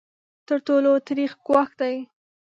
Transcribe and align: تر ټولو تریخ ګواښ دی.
تر 0.47 0.57
ټولو 0.67 0.91
تریخ 1.07 1.31
ګواښ 1.47 1.69
دی. 1.79 1.95